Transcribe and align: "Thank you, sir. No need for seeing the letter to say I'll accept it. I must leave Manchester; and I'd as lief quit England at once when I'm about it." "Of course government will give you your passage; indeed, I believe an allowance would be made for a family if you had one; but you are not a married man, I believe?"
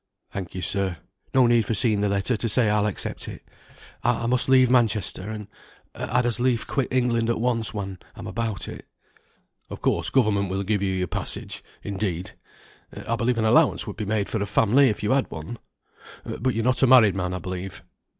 "Thank 0.33 0.55
you, 0.55 0.63
sir. 0.63 0.97
No 1.31 1.45
need 1.45 1.67
for 1.67 1.75
seeing 1.75 1.99
the 2.01 2.09
letter 2.09 2.35
to 2.35 2.49
say 2.49 2.71
I'll 2.71 2.87
accept 2.87 3.27
it. 3.27 3.43
I 4.03 4.25
must 4.25 4.49
leave 4.49 4.67
Manchester; 4.67 5.29
and 5.29 5.45
I'd 5.93 6.25
as 6.25 6.39
lief 6.39 6.65
quit 6.65 6.91
England 6.91 7.29
at 7.29 7.39
once 7.39 7.71
when 7.71 7.99
I'm 8.15 8.25
about 8.25 8.67
it." 8.67 8.87
"Of 9.69 9.83
course 9.83 10.09
government 10.09 10.49
will 10.49 10.63
give 10.63 10.81
you 10.81 10.91
your 10.91 11.07
passage; 11.07 11.63
indeed, 11.83 12.31
I 13.07 13.15
believe 13.15 13.37
an 13.37 13.45
allowance 13.45 13.85
would 13.85 13.95
be 13.97 14.05
made 14.05 14.27
for 14.27 14.41
a 14.41 14.47
family 14.47 14.89
if 14.89 15.03
you 15.03 15.11
had 15.11 15.29
one; 15.29 15.59
but 16.23 16.55
you 16.55 16.61
are 16.61 16.63
not 16.63 16.81
a 16.81 16.87
married 16.87 17.13
man, 17.13 17.35
I 17.35 17.37
believe?" 17.37 17.83